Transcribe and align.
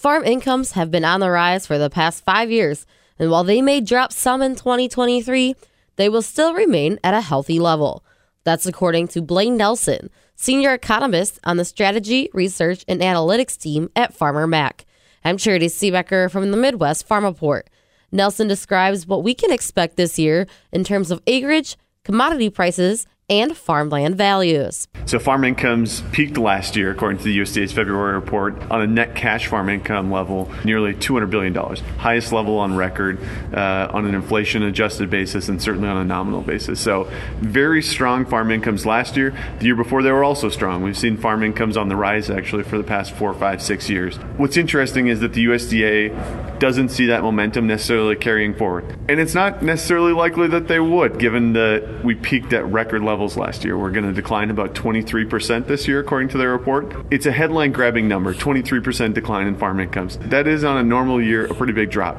Farm 0.00 0.24
incomes 0.24 0.72
have 0.72 0.90
been 0.90 1.04
on 1.04 1.20
the 1.20 1.30
rise 1.30 1.66
for 1.66 1.76
the 1.76 1.90
past 1.90 2.24
five 2.24 2.50
years, 2.50 2.86
and 3.18 3.30
while 3.30 3.44
they 3.44 3.60
may 3.60 3.82
drop 3.82 4.14
some 4.14 4.40
in 4.40 4.54
2023, 4.54 5.54
they 5.96 6.08
will 6.08 6.22
still 6.22 6.54
remain 6.54 6.98
at 7.04 7.12
a 7.12 7.20
healthy 7.20 7.60
level. 7.60 8.02
That's 8.42 8.64
according 8.64 9.08
to 9.08 9.20
Blaine 9.20 9.58
Nelson, 9.58 10.08
senior 10.34 10.72
economist 10.72 11.38
on 11.44 11.58
the 11.58 11.66
strategy, 11.66 12.30
research, 12.32 12.82
and 12.88 13.02
analytics 13.02 13.60
team 13.60 13.90
at 13.94 14.14
Farmer 14.14 14.46
Mac. 14.46 14.86
I'm 15.22 15.36
Charity 15.36 15.66
Seebecker 15.66 16.30
from 16.30 16.50
the 16.50 16.56
Midwest 16.56 17.06
Farm 17.06 17.24
Report. 17.24 17.68
Nelson 18.10 18.48
describes 18.48 19.06
what 19.06 19.22
we 19.22 19.34
can 19.34 19.52
expect 19.52 19.96
this 19.98 20.18
year 20.18 20.46
in 20.72 20.82
terms 20.82 21.10
of 21.10 21.20
acreage, 21.26 21.76
commodity 22.04 22.48
prices, 22.48 23.06
and 23.30 23.56
farmland 23.56 24.16
values. 24.16 24.88
So, 25.06 25.18
farm 25.18 25.44
incomes 25.44 26.02
peaked 26.12 26.36
last 26.36 26.76
year, 26.76 26.90
according 26.90 27.18
to 27.18 27.24
the 27.24 27.38
USDA's 27.38 27.72
February 27.72 28.14
report, 28.14 28.60
on 28.70 28.82
a 28.82 28.86
net 28.86 29.14
cash 29.14 29.46
farm 29.46 29.68
income 29.68 30.10
level, 30.10 30.50
nearly 30.64 30.94
$200 30.94 31.30
billion, 31.30 31.54
highest 31.98 32.32
level 32.32 32.58
on 32.58 32.76
record 32.76 33.18
uh, 33.54 33.88
on 33.92 34.04
an 34.04 34.14
inflation 34.14 34.62
adjusted 34.64 35.08
basis 35.08 35.48
and 35.48 35.62
certainly 35.62 35.88
on 35.88 35.96
a 35.96 36.04
nominal 36.04 36.42
basis. 36.42 36.80
So, 36.80 37.08
very 37.38 37.82
strong 37.82 38.26
farm 38.26 38.50
incomes 38.50 38.84
last 38.84 39.16
year. 39.16 39.34
The 39.60 39.66
year 39.66 39.76
before, 39.76 40.02
they 40.02 40.12
were 40.12 40.24
also 40.24 40.48
strong. 40.48 40.82
We've 40.82 40.98
seen 40.98 41.16
farm 41.16 41.42
incomes 41.42 41.76
on 41.76 41.88
the 41.88 41.96
rise 41.96 42.28
actually 42.28 42.64
for 42.64 42.76
the 42.76 42.84
past 42.84 43.12
four, 43.12 43.32
five, 43.34 43.62
six 43.62 43.88
years. 43.88 44.16
What's 44.36 44.56
interesting 44.56 45.06
is 45.06 45.20
that 45.20 45.32
the 45.32 45.46
USDA 45.46 46.58
doesn't 46.58 46.90
see 46.90 47.06
that 47.06 47.22
momentum 47.22 47.66
necessarily 47.66 48.16
carrying 48.16 48.54
forward. 48.54 48.84
And 49.08 49.18
it's 49.18 49.34
not 49.34 49.62
necessarily 49.62 50.12
likely 50.12 50.46
that 50.48 50.68
they 50.68 50.78
would, 50.78 51.18
given 51.18 51.54
that 51.54 52.02
we 52.04 52.14
peaked 52.14 52.52
at 52.52 52.64
record 52.66 53.02
levels 53.02 53.19
levels 53.20 53.36
last 53.36 53.66
year. 53.66 53.76
We're 53.76 53.90
going 53.90 54.06
to 54.06 54.14
decline 54.14 54.48
about 54.48 54.74
23% 54.74 55.66
this 55.66 55.86
year, 55.86 56.00
according 56.00 56.30
to 56.30 56.38
their 56.38 56.52
report. 56.52 56.96
It's 57.10 57.26
a 57.26 57.32
headline 57.32 57.70
grabbing 57.70 58.08
number 58.08 58.32
23% 58.32 59.12
decline 59.12 59.46
in 59.46 59.58
farm 59.58 59.78
incomes. 59.78 60.16
That 60.16 60.48
is 60.48 60.64
on 60.64 60.78
a 60.78 60.82
normal 60.82 61.20
year 61.20 61.44
a 61.44 61.52
pretty 61.52 61.74
big 61.74 61.90
drop. 61.90 62.18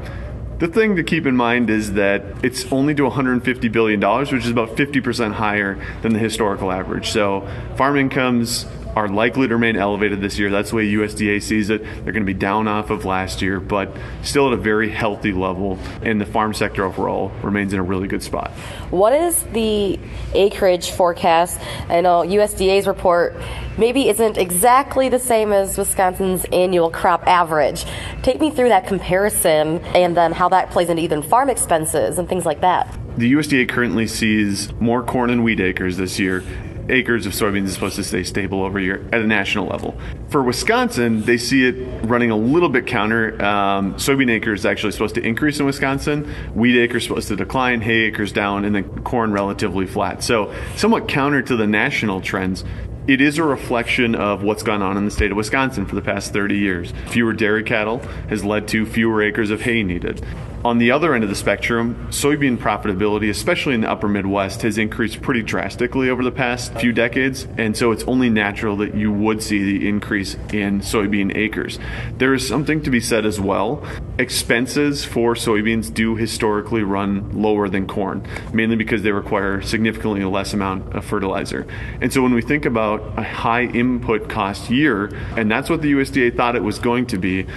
The 0.59 0.67
thing 0.67 0.95
to 0.97 1.03
keep 1.03 1.25
in 1.25 1.35
mind 1.35 1.71
is 1.71 1.93
that 1.93 2.23
it's 2.43 2.71
only 2.71 2.93
to 2.93 3.01
$150 3.01 3.71
billion, 3.71 3.99
which 3.99 4.45
is 4.45 4.51
about 4.51 4.77
50% 4.77 5.33
higher 5.33 5.83
than 6.03 6.13
the 6.13 6.19
historical 6.19 6.71
average. 6.71 7.09
So, 7.09 7.49
farm 7.77 7.97
incomes 7.97 8.67
are 8.95 9.07
likely 9.07 9.47
to 9.47 9.55
remain 9.55 9.75
elevated 9.75 10.21
this 10.21 10.37
year. 10.37 10.49
That's 10.49 10.71
the 10.71 10.75
way 10.77 10.85
USDA 10.87 11.41
sees 11.41 11.69
it. 11.69 11.83
They're 11.83 12.13
going 12.13 12.25
to 12.25 12.33
be 12.33 12.33
down 12.33 12.67
off 12.67 12.89
of 12.89 13.05
last 13.05 13.41
year, 13.41 13.59
but 13.59 13.95
still 14.21 14.47
at 14.47 14.53
a 14.53 14.57
very 14.57 14.89
healthy 14.89 15.31
level. 15.31 15.79
And 16.01 16.19
the 16.19 16.25
farm 16.25 16.53
sector 16.53 16.83
overall 16.83 17.29
remains 17.41 17.73
in 17.73 17.79
a 17.79 17.83
really 17.83 18.07
good 18.07 18.23
spot. 18.23 18.51
What 18.89 19.13
is 19.13 19.43
the 19.43 19.99
acreage 20.33 20.91
forecast? 20.91 21.59
I 21.89 22.01
know 22.01 22.21
USDA's 22.21 22.87
report 22.87 23.35
maybe 23.77 24.09
isn't 24.09 24.37
exactly 24.37 25.09
the 25.09 25.19
same 25.19 25.53
as 25.53 25.77
Wisconsin's 25.77 26.45
annual 26.51 26.89
crop 26.89 27.25
average. 27.27 27.85
Take 28.21 28.41
me 28.41 28.51
through 28.51 28.69
that 28.69 28.87
comparison 28.87 29.79
and 29.95 30.15
then 30.15 30.33
how 30.33 30.49
that 30.49 30.71
plays 30.71 30.89
into 30.89 31.01
even 31.01 31.21
farm 31.21 31.49
expenses 31.49 32.19
and 32.19 32.27
things 32.27 32.45
like 32.45 32.61
that. 32.61 32.97
The 33.17 33.33
USDA 33.33 33.67
currently 33.69 34.07
sees 34.07 34.71
more 34.79 35.03
corn 35.03 35.29
and 35.29 35.43
wheat 35.43 35.59
acres 35.59 35.97
this 35.97 36.17
year 36.17 36.43
acres 36.91 37.25
of 37.25 37.33
soybeans 37.33 37.65
is 37.65 37.73
supposed 37.73 37.95
to 37.95 38.03
stay 38.03 38.23
stable 38.23 38.63
over 38.63 38.79
year 38.79 39.07
at 39.11 39.21
a 39.21 39.27
national 39.27 39.67
level. 39.67 39.97
For 40.29 40.43
Wisconsin, 40.43 41.21
they 41.23 41.37
see 41.37 41.65
it 41.65 41.75
running 42.03 42.31
a 42.31 42.37
little 42.37 42.69
bit 42.69 42.85
counter. 42.85 43.33
Um, 43.43 43.95
soybean 43.95 44.29
acres 44.29 44.65
actually 44.65 44.91
supposed 44.91 45.15
to 45.15 45.21
increase 45.21 45.59
in 45.59 45.65
Wisconsin, 45.65 46.25
wheat 46.53 46.77
acres 46.79 47.03
supposed 47.03 47.29
to 47.29 47.35
decline, 47.35 47.81
hay 47.81 48.01
acres 48.01 48.31
down, 48.31 48.65
and 48.65 48.75
then 48.75 49.03
corn 49.03 49.31
relatively 49.31 49.87
flat. 49.87 50.23
So 50.23 50.53
somewhat 50.75 51.07
counter 51.07 51.41
to 51.41 51.55
the 51.55 51.67
national 51.67 52.21
trends 52.21 52.63
it 53.07 53.19
is 53.19 53.39
a 53.39 53.43
reflection 53.43 54.13
of 54.13 54.43
what's 54.43 54.61
gone 54.61 54.83
on 54.83 54.95
in 54.95 55.05
the 55.05 55.11
state 55.11 55.31
of 55.31 55.37
Wisconsin 55.37 55.87
for 55.87 55.95
the 55.95 56.03
past 56.03 56.33
30 56.33 56.55
years. 56.55 56.93
Fewer 57.07 57.33
dairy 57.33 57.63
cattle 57.63 57.97
has 58.29 58.45
led 58.45 58.67
to 58.69 58.85
fewer 58.85 59.23
acres 59.23 59.49
of 59.49 59.61
hay 59.61 59.81
needed. 59.81 60.23
On 60.63 60.77
the 60.77 60.91
other 60.91 61.15
end 61.15 61.23
of 61.23 61.29
the 61.31 61.35
spectrum, 61.35 61.95
soybean 62.11 62.55
profitability, 62.55 63.31
especially 63.31 63.73
in 63.73 63.81
the 63.81 63.89
upper 63.89 64.07
Midwest, 64.07 64.61
has 64.61 64.77
increased 64.77 65.19
pretty 65.19 65.41
drastically 65.41 66.07
over 66.07 66.23
the 66.23 66.31
past 66.31 66.75
few 66.75 66.93
decades, 66.93 67.47
and 67.57 67.75
so 67.75 67.91
it's 67.91 68.03
only 68.03 68.29
natural 68.29 68.77
that 68.77 68.93
you 68.93 69.11
would 69.11 69.41
see 69.41 69.63
the 69.63 69.87
increase 69.87 70.35
in 70.53 70.81
soybean 70.81 71.35
acres. 71.35 71.79
There 72.19 72.35
is 72.35 72.47
something 72.47 72.83
to 72.83 72.91
be 72.91 72.99
said 72.99 73.25
as 73.25 73.39
well. 73.39 73.83
Expenses 74.19 75.03
for 75.03 75.33
soybeans 75.33 75.91
do 75.91 76.15
historically 76.15 76.83
run 76.83 77.31
lower 77.41 77.67
than 77.67 77.87
corn, 77.87 78.23
mainly 78.53 78.75
because 78.75 79.01
they 79.01 79.11
require 79.11 79.63
significantly 79.63 80.23
less 80.25 80.53
amount 80.53 80.95
of 80.95 81.03
fertilizer. 81.03 81.65
And 82.01 82.13
so 82.13 82.21
when 82.21 82.35
we 82.35 82.43
think 82.43 82.65
about 82.65 83.17
a 83.17 83.23
high 83.23 83.63
input 83.63 84.29
cost 84.29 84.69
year, 84.69 85.05
and 85.35 85.49
that's 85.49 85.71
what 85.71 85.81
the 85.81 85.93
USDA 85.93 86.37
thought 86.37 86.55
it 86.55 86.63
was 86.63 86.77
going 86.77 87.07
to 87.07 87.17
be, 87.17 87.47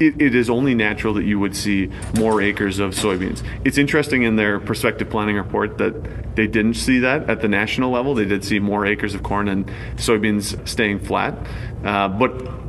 it, 0.00 0.20
it 0.20 0.34
is 0.34 0.50
only 0.50 0.74
natural 0.74 1.14
that 1.14 1.24
you 1.24 1.38
would 1.38 1.56
see 1.56 1.90
more 2.16 2.42
acres 2.42 2.78
of 2.78 2.92
soybeans. 2.92 3.42
It's 3.64 3.78
interesting 3.78 4.22
in 4.22 4.36
their 4.36 4.58
prospective 4.60 5.10
planning 5.10 5.36
report 5.36 5.78
that 5.78 6.36
they 6.36 6.46
didn't 6.46 6.74
see 6.74 6.98
that 7.00 7.28
at 7.30 7.40
the 7.40 7.48
national 7.48 7.90
level. 7.90 8.14
They 8.14 8.24
did 8.24 8.44
see 8.44 8.58
more 8.58 8.86
acres 8.86 9.14
of 9.14 9.22
corn 9.22 9.48
and 9.48 9.66
soybeans 9.96 10.66
staying 10.68 11.00
flat. 11.00 11.34
Uh, 11.84 12.08
but 12.08 12.65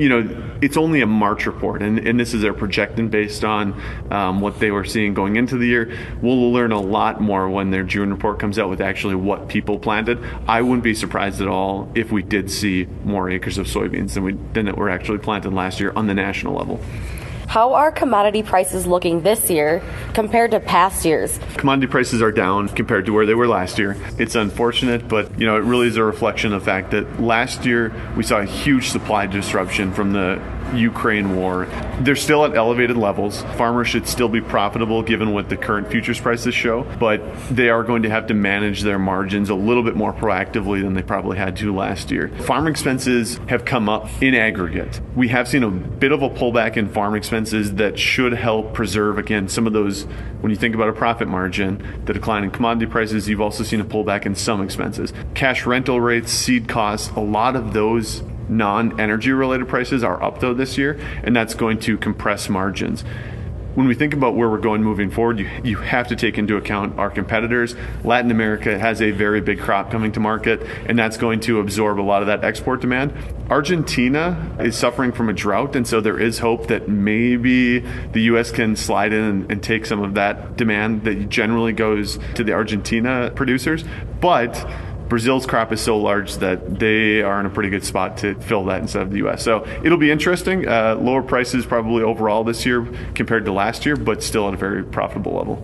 you 0.00 0.08
know, 0.08 0.56
it's 0.62 0.78
only 0.78 1.02
a 1.02 1.06
March 1.06 1.44
report, 1.44 1.82
and, 1.82 1.98
and 1.98 2.18
this 2.18 2.32
is 2.32 2.40
their 2.40 2.54
projection 2.54 3.08
based 3.08 3.44
on 3.44 3.78
um, 4.10 4.40
what 4.40 4.58
they 4.58 4.70
were 4.70 4.84
seeing 4.84 5.12
going 5.12 5.36
into 5.36 5.58
the 5.58 5.66
year. 5.66 5.94
We'll 6.22 6.52
learn 6.52 6.72
a 6.72 6.80
lot 6.80 7.20
more 7.20 7.50
when 7.50 7.70
their 7.70 7.82
June 7.82 8.10
report 8.10 8.38
comes 8.38 8.58
out 8.58 8.70
with 8.70 8.80
actually 8.80 9.16
what 9.16 9.48
people 9.48 9.78
planted. 9.78 10.18
I 10.48 10.62
wouldn't 10.62 10.84
be 10.84 10.94
surprised 10.94 11.42
at 11.42 11.48
all 11.48 11.92
if 11.94 12.10
we 12.10 12.22
did 12.22 12.50
see 12.50 12.86
more 13.04 13.28
acres 13.28 13.58
of 13.58 13.66
soybeans 13.66 14.14
than 14.14 14.22
we 14.22 14.32
than 14.54 14.64
that 14.64 14.78
were 14.78 14.88
actually 14.88 15.18
planted 15.18 15.52
last 15.52 15.80
year 15.80 15.92
on 15.94 16.06
the 16.06 16.14
national 16.14 16.54
level. 16.54 16.80
How 17.50 17.74
are 17.74 17.90
commodity 17.90 18.44
prices 18.44 18.86
looking 18.86 19.22
this 19.22 19.50
year 19.50 19.82
compared 20.14 20.52
to 20.52 20.60
past 20.60 21.04
years? 21.04 21.40
Commodity 21.56 21.88
prices 21.88 22.22
are 22.22 22.30
down 22.30 22.68
compared 22.68 23.06
to 23.06 23.12
where 23.12 23.26
they 23.26 23.34
were 23.34 23.48
last 23.48 23.76
year. 23.76 23.96
It's 24.20 24.36
unfortunate, 24.36 25.08
but 25.08 25.36
you 25.36 25.46
know, 25.46 25.56
it 25.56 25.64
really 25.64 25.88
is 25.88 25.96
a 25.96 26.04
reflection 26.04 26.52
of 26.52 26.60
the 26.60 26.64
fact 26.64 26.92
that 26.92 27.20
last 27.20 27.66
year 27.66 27.92
we 28.16 28.22
saw 28.22 28.38
a 28.38 28.44
huge 28.44 28.90
supply 28.90 29.26
disruption 29.26 29.92
from 29.92 30.12
the 30.12 30.40
Ukraine 30.74 31.36
war. 31.36 31.66
They're 32.00 32.16
still 32.16 32.44
at 32.44 32.56
elevated 32.56 32.96
levels. 32.96 33.42
Farmers 33.56 33.88
should 33.88 34.06
still 34.06 34.28
be 34.28 34.40
profitable 34.40 35.02
given 35.02 35.32
what 35.32 35.48
the 35.48 35.56
current 35.56 35.88
futures 35.88 36.20
prices 36.20 36.54
show, 36.54 36.84
but 36.98 37.22
they 37.50 37.68
are 37.68 37.82
going 37.82 38.02
to 38.02 38.10
have 38.10 38.26
to 38.28 38.34
manage 38.34 38.82
their 38.82 38.98
margins 38.98 39.50
a 39.50 39.54
little 39.54 39.82
bit 39.82 39.96
more 39.96 40.12
proactively 40.12 40.82
than 40.82 40.94
they 40.94 41.02
probably 41.02 41.36
had 41.36 41.56
to 41.56 41.74
last 41.74 42.10
year. 42.10 42.28
Farm 42.42 42.66
expenses 42.66 43.38
have 43.48 43.64
come 43.64 43.88
up 43.88 44.08
in 44.22 44.34
aggregate. 44.34 45.00
We 45.14 45.28
have 45.28 45.48
seen 45.48 45.62
a 45.62 45.70
bit 45.70 46.12
of 46.12 46.22
a 46.22 46.30
pullback 46.30 46.76
in 46.76 46.88
farm 46.88 47.14
expenses 47.14 47.74
that 47.74 47.98
should 47.98 48.32
help 48.32 48.74
preserve, 48.74 49.18
again, 49.18 49.48
some 49.48 49.66
of 49.66 49.72
those. 49.72 50.04
When 50.40 50.50
you 50.50 50.56
think 50.56 50.74
about 50.74 50.88
a 50.88 50.92
profit 50.92 51.28
margin, 51.28 52.02
the 52.06 52.14
decline 52.14 52.44
in 52.44 52.50
commodity 52.50 52.86
prices, 52.86 53.28
you've 53.28 53.40
also 53.40 53.62
seen 53.62 53.80
a 53.80 53.84
pullback 53.84 54.26
in 54.26 54.34
some 54.34 54.62
expenses. 54.62 55.12
Cash 55.34 55.66
rental 55.66 56.00
rates, 56.00 56.32
seed 56.32 56.68
costs, 56.68 57.10
a 57.16 57.20
lot 57.20 57.56
of 57.56 57.72
those 57.72 58.22
non-energy 58.50 59.32
related 59.32 59.68
prices 59.68 60.04
are 60.04 60.22
up 60.22 60.40
though 60.40 60.54
this 60.54 60.76
year, 60.76 60.98
and 61.22 61.34
that's 61.34 61.54
going 61.54 61.78
to 61.80 61.96
compress 61.96 62.48
margins. 62.48 63.04
When 63.74 63.86
we 63.86 63.94
think 63.94 64.14
about 64.14 64.34
where 64.34 64.50
we're 64.50 64.58
going 64.58 64.82
moving 64.82 65.12
forward, 65.12 65.38
you, 65.38 65.48
you 65.62 65.76
have 65.76 66.08
to 66.08 66.16
take 66.16 66.38
into 66.38 66.56
account 66.56 66.98
our 66.98 67.08
competitors. 67.08 67.76
Latin 68.02 68.32
America 68.32 68.76
has 68.76 69.00
a 69.00 69.12
very 69.12 69.40
big 69.40 69.60
crop 69.60 69.92
coming 69.92 70.10
to 70.12 70.20
market, 70.20 70.60
and 70.86 70.98
that's 70.98 71.16
going 71.16 71.38
to 71.40 71.60
absorb 71.60 72.00
a 72.00 72.02
lot 72.02 72.20
of 72.20 72.26
that 72.26 72.42
export 72.42 72.80
demand. 72.80 73.14
Argentina 73.48 74.56
is 74.58 74.76
suffering 74.76 75.12
from 75.12 75.28
a 75.28 75.32
drought, 75.32 75.76
and 75.76 75.86
so 75.86 76.00
there 76.00 76.18
is 76.18 76.40
hope 76.40 76.66
that 76.66 76.88
maybe 76.88 77.78
the 77.78 78.22
U.S. 78.22 78.50
can 78.50 78.74
slide 78.74 79.12
in 79.12 79.22
and, 79.22 79.52
and 79.52 79.62
take 79.62 79.86
some 79.86 80.02
of 80.02 80.14
that 80.14 80.56
demand 80.56 81.04
that 81.04 81.28
generally 81.28 81.72
goes 81.72 82.18
to 82.34 82.42
the 82.42 82.52
Argentina 82.52 83.30
producers. 83.36 83.84
But 84.20 84.68
Brazil's 85.10 85.44
crop 85.44 85.72
is 85.72 85.80
so 85.80 85.98
large 85.98 86.36
that 86.36 86.78
they 86.78 87.20
are 87.20 87.40
in 87.40 87.44
a 87.44 87.50
pretty 87.50 87.68
good 87.68 87.84
spot 87.84 88.16
to 88.18 88.34
fill 88.36 88.64
that 88.66 88.80
instead 88.80 89.02
of 89.02 89.10
the 89.10 89.18
U.S. 89.18 89.42
So 89.42 89.66
it'll 89.84 89.98
be 89.98 90.10
interesting. 90.10 90.66
Uh, 90.66 90.94
lower 90.94 91.20
prices 91.20 91.66
probably 91.66 92.04
overall 92.04 92.44
this 92.44 92.64
year 92.64 92.86
compared 93.14 93.44
to 93.44 93.52
last 93.52 93.84
year, 93.84 93.96
but 93.96 94.22
still 94.22 94.46
at 94.46 94.54
a 94.54 94.56
very 94.56 94.84
profitable 94.84 95.34
level. 95.34 95.56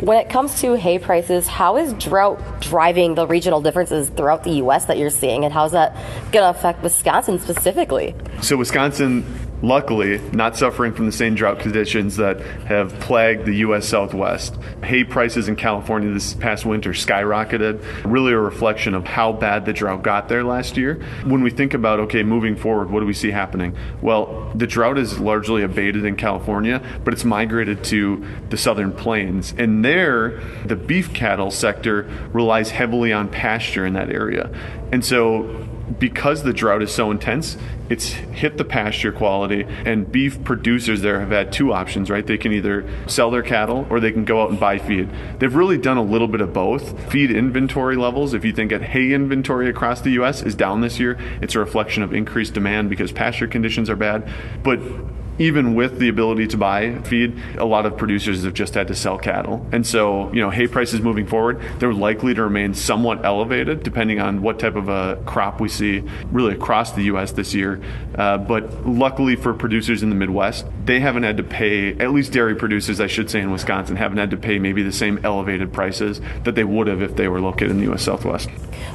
When 0.00 0.18
it 0.18 0.28
comes 0.28 0.60
to 0.62 0.76
hay 0.76 0.98
prices, 0.98 1.46
how 1.46 1.76
is 1.76 1.92
drought 1.94 2.60
driving 2.60 3.14
the 3.14 3.26
regional 3.26 3.60
differences 3.60 4.08
throughout 4.10 4.42
the 4.42 4.54
U.S. 4.54 4.86
that 4.86 4.98
you're 4.98 5.10
seeing, 5.10 5.44
and 5.44 5.54
how 5.54 5.64
is 5.64 5.72
that 5.72 5.94
going 6.32 6.42
to 6.42 6.50
affect 6.50 6.82
Wisconsin 6.82 7.38
specifically? 7.38 8.16
So 8.42 8.56
Wisconsin 8.56 9.24
luckily 9.62 10.18
not 10.32 10.56
suffering 10.56 10.92
from 10.92 11.06
the 11.06 11.12
same 11.12 11.34
drought 11.34 11.60
conditions 11.60 12.16
that 12.16 12.40
have 12.40 12.92
plagued 13.00 13.44
the 13.44 13.56
U.S. 13.56 13.88
Southwest. 13.88 14.56
Hay 14.84 15.04
prices 15.04 15.48
in 15.48 15.56
California 15.56 16.12
this 16.12 16.34
past 16.34 16.64
winter 16.64 16.90
skyrocketed, 16.90 17.82
really 18.04 18.32
a 18.32 18.38
reflection 18.38 18.94
of 18.94 19.04
how 19.04 19.32
bad 19.32 19.64
the 19.64 19.72
drought 19.72 20.02
got 20.02 20.28
there 20.28 20.44
last 20.44 20.76
year. 20.76 21.02
When 21.24 21.42
we 21.42 21.50
think 21.50 21.74
about, 21.74 22.00
okay, 22.00 22.22
moving 22.22 22.56
forward, 22.56 22.90
what 22.90 23.00
do 23.00 23.06
we 23.06 23.14
see 23.14 23.30
happening? 23.30 23.76
Well, 24.00 24.50
the 24.54 24.66
drought 24.66 24.98
is 24.98 25.18
largely 25.18 25.62
abated 25.62 26.04
in 26.04 26.16
California, 26.16 26.82
but 27.04 27.12
it's 27.12 27.24
migrated 27.24 27.84
to 27.84 28.24
the 28.50 28.56
southern 28.56 28.92
plains. 28.92 29.54
And 29.58 29.84
there, 29.84 30.40
the 30.64 30.76
beef 30.76 31.12
cattle 31.12 31.50
sector 31.50 32.08
relies 32.32 32.70
heavily 32.70 33.12
on 33.12 33.28
pasture 33.28 33.86
in 33.86 33.94
that 33.94 34.10
area. 34.10 34.50
And 34.92 35.04
so 35.04 35.66
because 35.98 36.42
the 36.42 36.52
drought 36.52 36.82
is 36.82 36.92
so 36.92 37.10
intense, 37.10 37.56
it's 37.88 38.08
hit 38.08 38.58
the 38.58 38.64
pasture 38.64 39.12
quality, 39.12 39.64
and 39.84 40.10
beef 40.10 40.42
producers 40.44 41.00
there 41.00 41.20
have 41.20 41.30
had 41.30 41.52
two 41.52 41.72
options, 41.72 42.10
right? 42.10 42.26
They 42.26 42.38
can 42.38 42.52
either 42.52 42.88
sell 43.06 43.30
their 43.30 43.42
cattle 43.42 43.86
or 43.90 44.00
they 44.00 44.12
can 44.12 44.24
go 44.24 44.42
out 44.42 44.50
and 44.50 44.60
buy 44.60 44.78
feed. 44.78 45.08
They've 45.38 45.54
really 45.54 45.78
done 45.78 45.96
a 45.96 46.02
little 46.02 46.28
bit 46.28 46.40
of 46.40 46.52
both. 46.52 47.10
Feed 47.10 47.30
inventory 47.30 47.96
levels, 47.96 48.34
if 48.34 48.44
you 48.44 48.52
think 48.52 48.72
at 48.72 48.82
hay 48.82 49.12
inventory 49.12 49.68
across 49.68 50.00
the 50.00 50.10
U.S., 50.10 50.42
is 50.42 50.54
down 50.54 50.80
this 50.80 50.98
year. 50.98 51.18
It's 51.40 51.54
a 51.54 51.58
reflection 51.58 52.02
of 52.02 52.12
increased 52.12 52.54
demand 52.54 52.90
because 52.90 53.12
pasture 53.12 53.48
conditions 53.48 53.88
are 53.88 53.96
bad. 53.96 54.30
But 54.62 54.80
even 55.38 55.74
with 55.74 55.98
the 55.98 56.08
ability 56.08 56.46
to 56.48 56.56
buy 56.56 56.98
feed, 57.02 57.38
a 57.56 57.64
lot 57.64 57.86
of 57.86 57.96
producers 57.96 58.44
have 58.44 58.54
just 58.54 58.74
had 58.74 58.88
to 58.88 58.94
sell 58.94 59.18
cattle. 59.18 59.66
And 59.72 59.86
so, 59.86 60.32
you 60.32 60.40
know, 60.40 60.50
hay 60.50 60.66
prices 60.66 61.00
moving 61.00 61.26
forward, 61.26 61.60
they're 61.78 61.92
likely 61.92 62.34
to 62.34 62.42
remain 62.42 62.74
somewhat 62.74 63.24
elevated 63.24 63.82
depending 63.82 64.20
on 64.20 64.42
what 64.42 64.58
type 64.58 64.76
of 64.76 64.88
a 64.88 65.16
crop 65.26 65.60
we 65.60 65.68
see 65.68 66.02
really 66.30 66.54
across 66.54 66.92
the 66.92 67.02
U.S. 67.04 67.32
this 67.32 67.54
year. 67.54 67.80
Uh, 68.16 68.38
but 68.38 68.86
luckily 68.86 69.36
for 69.36 69.54
producers 69.54 70.02
in 70.02 70.10
the 70.10 70.16
Midwest, 70.16 70.66
they 70.84 71.00
haven't 71.00 71.22
had 71.22 71.36
to 71.36 71.42
pay, 71.42 71.92
at 71.98 72.12
least 72.12 72.32
dairy 72.32 72.54
producers, 72.54 73.00
I 73.00 73.06
should 73.06 73.30
say, 73.30 73.40
in 73.40 73.50
Wisconsin, 73.50 73.96
haven't 73.96 74.18
had 74.18 74.30
to 74.30 74.36
pay 74.36 74.58
maybe 74.58 74.82
the 74.82 74.92
same 74.92 75.20
elevated 75.24 75.72
prices 75.72 76.20
that 76.44 76.54
they 76.54 76.64
would 76.64 76.86
have 76.86 77.02
if 77.02 77.16
they 77.16 77.28
were 77.28 77.40
located 77.40 77.70
in 77.70 77.78
the 77.78 77.84
U.S. 77.84 78.02
Southwest. 78.02 78.48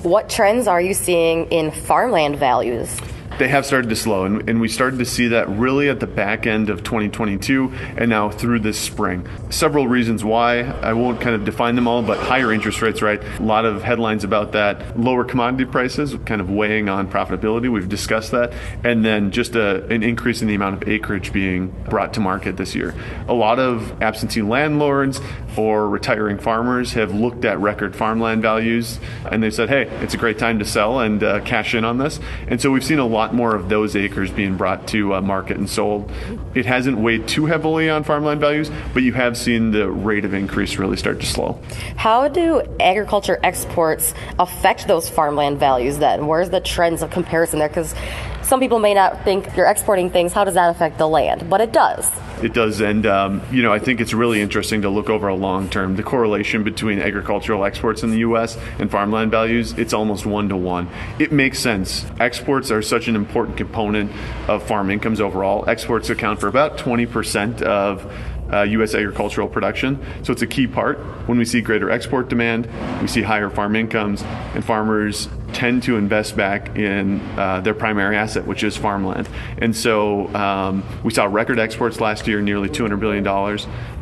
What 0.03 0.29
trends 0.29 0.67
are 0.67 0.81
you 0.81 0.93
seeing 0.93 1.45
in 1.51 1.71
farmland 1.71 2.37
values? 2.37 2.99
They 3.39 3.47
have 3.47 3.65
started 3.65 3.89
to 3.89 3.95
slow, 3.95 4.25
and, 4.25 4.49
and, 4.49 4.61
we 4.61 4.67
started 4.67 4.99
to 4.99 5.05
see 5.05 5.29
that 5.29 5.49
really 5.49 5.89
at 5.89 5.99
the 5.99 6.07
back 6.07 6.45
end 6.45 6.69
of 6.69 6.83
2022 6.83 7.73
and 7.97 8.09
now 8.09 8.29
through 8.29 8.59
this 8.59 8.79
spring. 8.79 9.27
Several 9.49 9.87
reasons 9.87 10.23
why. 10.23 10.61
I 10.61 10.93
won't 10.93 11.19
kind 11.19 11.35
of 11.35 11.43
define 11.43 11.75
them 11.75 11.87
all, 11.87 12.01
but 12.03 12.17
higher 12.19 12.53
interest 12.53 12.81
rates, 12.81 13.01
right? 13.01 13.21
A 13.39 13.43
lot 13.43 13.65
of 13.65 13.83
headlines 13.83 14.23
about 14.23 14.51
that. 14.53 14.99
Lower 14.99 15.23
commodity 15.23 15.65
prices 15.65 16.15
kind 16.25 16.41
of 16.41 16.49
weighing 16.49 16.89
on 16.89 17.09
profitability. 17.09 17.71
We've 17.71 17.89
discussed 17.89 18.31
that. 18.31 18.53
And 18.83 19.03
then 19.03 19.31
just 19.31 19.55
a, 19.55 19.85
an 19.87 20.03
increase 20.03 20.41
in 20.41 20.47
the 20.47 20.55
amount 20.55 20.81
of 20.81 20.87
acreage 20.87 21.33
being 21.33 21.69
brought 21.89 22.13
to 22.13 22.19
market 22.19 22.57
this 22.57 22.75
year. 22.75 22.93
A 23.27 23.33
lot 23.33 23.59
of 23.59 24.01
absentee 24.01 24.41
landlords 24.41 25.19
or 25.57 25.89
retiring 25.89 26.37
farmers 26.37 26.93
have 26.93 27.13
looked 27.13 27.45
at 27.45 27.59
record 27.59 27.95
farmland 27.95 28.41
values 28.41 28.99
and 29.29 29.41
they've 29.41 29.53
said, 29.53 29.69
hey, 29.69 29.83
it's 30.03 30.13
a 30.13 30.17
great 30.17 30.37
time 30.37 30.59
to 30.59 30.65
sell 30.65 30.99
and 30.99 31.23
uh, 31.23 31.39
cash 31.41 31.73
in 31.75 31.85
on 31.85 31.97
this. 31.97 32.19
And 32.47 32.61
so 32.61 32.71
we've 32.71 32.83
seen 32.83 32.99
a 32.99 33.05
lot 33.05 33.22
lot 33.23 33.33
more 33.33 33.55
of 33.55 33.69
those 33.69 33.95
acres 33.95 34.29
being 34.31 34.57
brought 34.57 34.85
to 34.85 35.13
uh, 35.15 35.21
market 35.21 35.55
and 35.55 35.69
sold. 35.69 36.11
It 36.55 36.65
hasn't 36.65 36.97
weighed 36.97 37.25
too 37.25 37.45
heavily 37.45 37.89
on 37.89 38.03
farmland 38.03 38.41
values, 38.41 38.69
but 38.93 39.03
you 39.03 39.13
have 39.13 39.37
seen 39.37 39.71
the 39.71 39.89
rate 39.89 40.25
of 40.25 40.33
increase 40.33 40.77
really 40.77 40.97
start 40.97 41.21
to 41.21 41.25
slow. 41.25 41.57
How 41.95 42.27
do 42.27 42.61
agriculture 42.81 43.39
exports 43.41 44.13
affect 44.39 44.87
those 44.87 45.09
farmland 45.09 45.57
values 45.57 45.99
then? 45.99 46.27
Where's 46.27 46.49
the 46.49 46.59
trends 46.59 47.01
of 47.01 47.11
comparison 47.11 47.59
there? 47.59 47.69
Because 47.69 47.95
some 48.43 48.59
people 48.59 48.79
may 48.79 48.93
not 48.93 49.23
think 49.23 49.55
you're 49.55 49.65
exporting 49.65 50.09
things. 50.09 50.33
How 50.33 50.43
does 50.43 50.53
that 50.53 50.69
affect 50.69 50.97
the 50.97 51.07
land? 51.07 51.49
But 51.49 51.61
it 51.61 51.71
does. 51.71 52.09
It 52.43 52.53
does, 52.53 52.81
and 52.81 53.05
um, 53.05 53.41
you 53.51 53.63
know 53.63 53.71
I 53.71 53.79
think 53.79 54.01
it's 54.01 54.13
really 54.13 54.41
interesting 54.41 54.81
to 54.81 54.89
look 54.89 55.09
over 55.09 55.27
a 55.27 55.35
long 55.35 55.69
term. 55.69 55.95
The 55.95 56.03
correlation 56.03 56.63
between 56.63 56.99
agricultural 56.99 57.63
exports 57.63 58.03
in 58.03 58.11
the 58.11 58.19
U.S. 58.19 58.57
and 58.79 58.91
farmland 58.91 59.31
values 59.31 59.73
it's 59.73 59.93
almost 59.93 60.25
one 60.25 60.49
to 60.49 60.57
one. 60.57 60.89
It 61.19 61.31
makes 61.31 61.59
sense. 61.59 62.05
Exports 62.19 62.69
are 62.69 62.81
such 62.81 63.07
an 63.07 63.15
important 63.15 63.57
component 63.57 64.11
of 64.49 64.63
farm 64.63 64.89
incomes 64.91 65.21
overall. 65.21 65.67
Exports 65.69 66.09
account 66.09 66.39
for 66.39 66.47
about 66.47 66.77
20 66.77 67.05
percent 67.05 67.61
of 67.61 68.11
uh, 68.51 68.63
U.S. 68.63 68.93
agricultural 68.93 69.47
production. 69.47 70.03
So 70.23 70.33
it's 70.33 70.41
a 70.41 70.47
key 70.47 70.67
part. 70.67 70.99
When 71.27 71.37
we 71.37 71.45
see 71.45 71.61
greater 71.61 71.89
export 71.89 72.29
demand, 72.29 72.67
we 73.01 73.07
see 73.07 73.21
higher 73.21 73.49
farm 73.49 73.75
incomes, 73.75 74.21
and 74.21 74.63
farmers 74.63 75.27
tend 75.63 75.81
to 75.81 75.95
invest 75.95 76.35
back 76.35 76.75
in 76.75 77.21
uh, 77.39 77.61
their 77.61 77.73
primary 77.73 78.17
asset, 78.17 78.45
which 78.45 78.65
is 78.65 78.75
farmland. 78.75 79.29
And 79.59 79.73
so 79.73 80.27
um, 80.35 80.83
we 81.05 81.13
saw 81.13 81.23
record 81.23 81.57
exports 81.57 82.01
last 82.01 82.27
year, 82.27 82.41
nearly 82.41 82.67
$200 82.67 82.99
billion. 82.99 83.25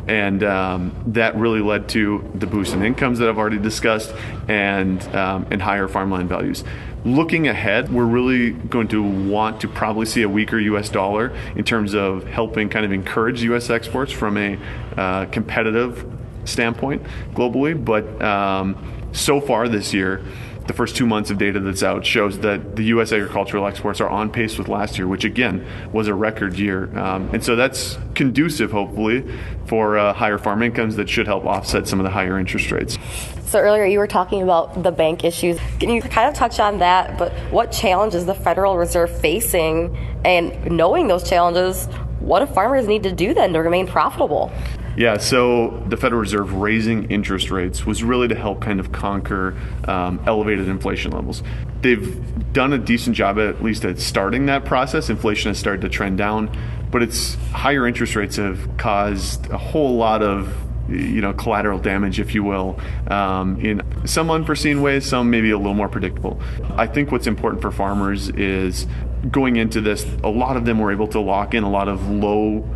And 0.08 0.42
um, 0.42 0.92
that 1.06 1.36
really 1.36 1.60
led 1.60 1.88
to 1.90 2.28
the 2.34 2.48
boost 2.48 2.74
in 2.74 2.84
incomes 2.84 3.20
that 3.20 3.28
I've 3.28 3.38
already 3.38 3.58
discussed 3.58 4.12
and, 4.48 5.00
um, 5.14 5.46
and 5.52 5.62
higher 5.62 5.86
farmland 5.86 6.28
values. 6.28 6.64
Looking 7.04 7.46
ahead, 7.46 7.92
we're 7.92 8.06
really 8.06 8.50
going 8.50 8.88
to 8.88 9.00
want 9.00 9.60
to 9.60 9.68
probably 9.68 10.06
see 10.06 10.22
a 10.22 10.28
weaker 10.28 10.58
US 10.58 10.88
dollar 10.88 11.32
in 11.54 11.62
terms 11.62 11.94
of 11.94 12.26
helping 12.26 12.70
kind 12.70 12.84
of 12.84 12.90
encourage 12.90 13.40
US 13.44 13.70
exports 13.70 14.10
from 14.10 14.36
a 14.36 14.58
uh, 14.96 15.26
competitive 15.26 16.10
standpoint 16.44 17.04
globally. 17.34 17.72
But 17.72 18.20
um, 18.20 18.76
so 19.12 19.40
far 19.40 19.68
this 19.68 19.94
year, 19.94 20.24
the 20.66 20.72
first 20.72 20.96
two 20.96 21.06
months 21.06 21.30
of 21.30 21.38
data 21.38 21.60
that's 21.60 21.82
out 21.82 22.06
shows 22.06 22.38
that 22.40 22.76
the 22.76 22.84
U.S. 22.84 23.12
agricultural 23.12 23.66
exports 23.66 24.00
are 24.00 24.08
on 24.08 24.30
pace 24.30 24.58
with 24.58 24.68
last 24.68 24.98
year, 24.98 25.06
which 25.06 25.24
again 25.24 25.66
was 25.92 26.08
a 26.08 26.14
record 26.14 26.58
year. 26.58 26.96
Um, 26.98 27.30
and 27.32 27.44
so 27.44 27.56
that's 27.56 27.98
conducive, 28.14 28.70
hopefully, 28.70 29.24
for 29.66 29.98
uh, 29.98 30.12
higher 30.12 30.38
farm 30.38 30.62
incomes 30.62 30.96
that 30.96 31.08
should 31.08 31.26
help 31.26 31.44
offset 31.44 31.88
some 31.88 31.98
of 32.00 32.04
the 32.04 32.10
higher 32.10 32.38
interest 32.38 32.70
rates. 32.70 32.98
So 33.46 33.58
earlier 33.58 33.84
you 33.84 33.98
were 33.98 34.06
talking 34.06 34.42
about 34.42 34.82
the 34.82 34.90
bank 34.90 35.24
issues. 35.24 35.58
Can 35.78 35.90
you 35.90 36.00
kind 36.00 36.26
of 36.26 36.34
touch 36.34 36.58
on 36.58 36.78
that? 36.78 37.18
But 37.18 37.32
what 37.52 37.70
challenges 37.70 38.24
the 38.24 38.34
Federal 38.34 38.78
Reserve 38.78 39.14
facing, 39.20 39.94
and 40.24 40.70
knowing 40.70 41.06
those 41.06 41.28
challenges, 41.28 41.86
what 42.22 42.40
do 42.40 42.52
farmers 42.52 42.86
need 42.86 43.02
to 43.02 43.12
do 43.12 43.34
then 43.34 43.52
to 43.52 43.58
remain 43.60 43.86
profitable? 43.86 44.52
Yeah, 44.96 45.16
so 45.16 45.82
the 45.88 45.96
Federal 45.96 46.20
Reserve 46.20 46.52
raising 46.54 47.10
interest 47.10 47.50
rates 47.50 47.86
was 47.86 48.04
really 48.04 48.28
to 48.28 48.34
help 48.34 48.60
kind 48.60 48.78
of 48.78 48.92
conquer 48.92 49.56
um, 49.88 50.22
elevated 50.26 50.68
inflation 50.68 51.12
levels. 51.12 51.42
They've 51.80 52.52
done 52.52 52.74
a 52.74 52.78
decent 52.78 53.16
job 53.16 53.38
at 53.38 53.62
least 53.62 53.84
at 53.84 53.98
starting 53.98 54.46
that 54.46 54.64
process. 54.64 55.08
Inflation 55.08 55.50
has 55.50 55.58
started 55.58 55.80
to 55.82 55.88
trend 55.88 56.18
down, 56.18 56.54
but 56.90 57.02
it's 57.02 57.36
higher 57.52 57.86
interest 57.86 58.14
rates 58.16 58.36
have 58.36 58.76
caused 58.76 59.48
a 59.50 59.58
whole 59.58 59.96
lot 59.96 60.22
of 60.22 60.54
you 60.88 61.20
know 61.20 61.32
collateral 61.32 61.78
damage 61.78 62.18
if 62.18 62.34
you 62.34 62.42
will 62.42 62.78
um, 63.06 63.58
in 63.60 63.80
some 64.04 64.30
unforeseen 64.30 64.82
ways 64.82 65.06
some 65.06 65.30
maybe 65.30 65.50
a 65.52 65.56
little 65.56 65.74
more 65.74 65.88
predictable 65.88 66.40
i 66.76 66.88
think 66.88 67.12
what's 67.12 67.28
important 67.28 67.62
for 67.62 67.70
farmers 67.70 68.30
is 68.30 68.88
going 69.30 69.56
into 69.56 69.80
this 69.80 70.04
a 70.24 70.28
lot 70.28 70.56
of 70.56 70.64
them 70.64 70.78
were 70.78 70.90
able 70.90 71.08
to 71.08 71.20
lock 71.20 71.54
in 71.54 71.62
a 71.62 71.70
lot 71.70 71.88
of 71.88 72.08
low 72.08 72.68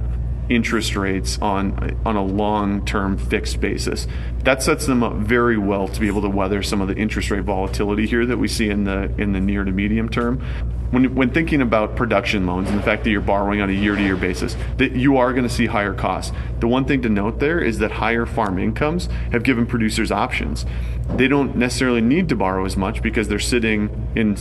interest 0.49 0.95
rates 0.95 1.39
on 1.41 1.99
on 2.05 2.17
a 2.17 2.25
long-term 2.25 3.19
fixed 3.19 3.61
basis. 3.61 4.07
That 4.45 4.63
sets 4.63 4.87
them 4.87 5.03
up 5.03 5.15
very 5.15 5.59
well 5.59 5.89
to 5.89 6.01
be 6.01 6.07
able 6.07 6.23
to 6.23 6.29
weather 6.29 6.63
some 6.63 6.81
of 6.81 6.89
the 6.89 6.95
interest 6.95 7.31
rate 7.31 7.43
volatility 7.43 8.07
here 8.07 8.25
that 8.27 8.37
we 8.37 8.49
see 8.49 8.71
in 8.71 8.85
the 8.85 9.13
in 9.19 9.33
the 9.33 9.41
near 9.41 9.65
to 9.65 9.73
medium 9.73 10.09
term. 10.09 10.41
When, 10.93 11.17
when 11.17 11.31
thinking 11.31 11.63
about 11.63 11.97
production 11.97 12.47
loans 12.47 12.71
and 12.71 12.79
the 12.79 12.83
fact 12.83 13.03
that 13.03 13.11
you're 13.11 13.21
borrowing 13.21 13.61
on 13.61 13.69
a 13.69 13.73
year-to-year 13.73 14.15
basis, 14.15 14.57
that 14.77 14.93
you 14.93 15.17
are 15.17 15.33
going 15.33 15.43
to 15.43 15.53
see 15.53 15.67
higher 15.67 15.93
costs. 15.93 16.33
The 16.61 16.69
one 16.69 16.85
thing 16.85 17.03
to 17.03 17.09
note 17.09 17.41
there 17.41 17.59
is 17.59 17.79
that 17.79 17.91
higher 17.91 18.25
farm 18.25 18.57
incomes 18.61 19.09
have 19.33 19.43
given 19.43 19.67
producers 19.67 20.13
options. 20.13 20.65
They 21.17 21.27
don't 21.27 21.57
necessarily 21.57 22.03
need 22.03 22.29
to 22.29 22.37
borrow 22.37 22.65
as 22.65 22.77
much 22.77 23.03
because 23.03 23.27
they're 23.27 23.41
sitting 23.41 24.13
in 24.15 24.37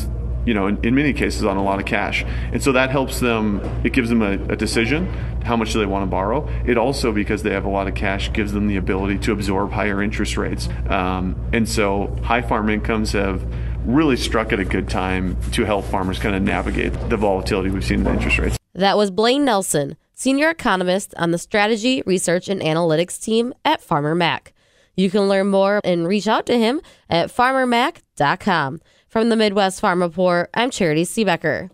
you 0.45 0.53
know, 0.53 0.67
in, 0.67 0.83
in, 0.83 0.95
many 0.95 1.13
cases 1.13 1.43
on 1.43 1.57
a 1.57 1.63
lot 1.63 1.79
of 1.79 1.85
cash. 1.85 2.23
And 2.51 2.61
so 2.61 2.71
that 2.71 2.89
helps 2.89 3.19
them, 3.19 3.61
it 3.83 3.93
gives 3.93 4.09
them 4.09 4.21
a, 4.21 4.33
a, 4.51 4.55
decision 4.55 5.07
how 5.43 5.55
much 5.55 5.73
do 5.73 5.79
they 5.79 5.85
want 5.85 6.03
to 6.03 6.07
borrow. 6.07 6.47
It 6.65 6.77
also, 6.77 7.11
because 7.11 7.43
they 7.43 7.51
have 7.51 7.65
a 7.65 7.69
lot 7.69 7.87
of 7.87 7.95
cash, 7.95 8.31
gives 8.33 8.53
them 8.53 8.67
the 8.67 8.77
ability 8.77 9.19
to 9.19 9.31
absorb 9.31 9.71
higher 9.71 10.01
interest 10.01 10.37
rates. 10.37 10.69
Um, 10.89 11.35
and 11.53 11.67
so 11.67 12.15
high 12.23 12.41
farm 12.41 12.69
incomes 12.69 13.11
have 13.11 13.43
really 13.85 14.17
struck 14.17 14.51
at 14.51 14.59
a 14.59 14.65
good 14.65 14.89
time 14.89 15.37
to 15.51 15.63
help 15.65 15.85
farmers 15.85 16.19
kind 16.19 16.35
of 16.35 16.41
navigate 16.41 16.93
the 17.09 17.17
volatility 17.17 17.69
we've 17.69 17.85
seen 17.85 18.01
in 18.01 18.07
interest 18.07 18.39
rates. 18.39 18.57
That 18.73 18.97
was 18.97 19.11
Blaine 19.11 19.45
Nelson, 19.45 19.95
senior 20.13 20.49
economist 20.49 21.13
on 21.17 21.31
the 21.31 21.37
strategy, 21.37 22.01
research, 22.05 22.49
and 22.49 22.61
analytics 22.61 23.21
team 23.21 23.53
at 23.63 23.81
Farmer 23.81 24.15
Mac. 24.15 24.53
You 24.95 25.09
can 25.09 25.27
learn 25.27 25.47
more 25.47 25.81
and 25.83 26.07
reach 26.07 26.27
out 26.27 26.45
to 26.47 26.57
him 26.57 26.81
at 27.09 27.29
farmermac.com. 27.29 28.81
From 29.15 29.29
the 29.29 29.37
Midwest 29.37 29.79
Farm 29.79 30.01
Report, 30.01 30.49
I'm 30.53 30.69
Charity 30.69 31.05
Seebecker. 31.05 31.69